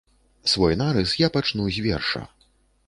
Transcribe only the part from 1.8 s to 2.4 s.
верша.